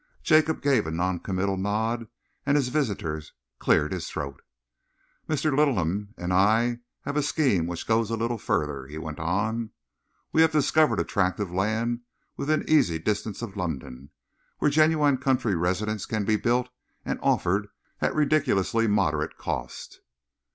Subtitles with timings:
[0.23, 2.07] Jacob gave a noncommittal nod
[2.43, 3.21] and his visitor
[3.59, 4.41] cleared his throat.
[5.29, 5.55] "Mr.
[5.55, 9.69] Littleham and I have a scheme which goes a little further," he went on.
[10.31, 11.99] "We have discovered a tract of land
[12.35, 14.09] within easy distance of London,
[14.57, 16.69] where genuine country residences can be built
[17.05, 17.67] and offered
[18.01, 20.01] at a ridiculously moderate cost."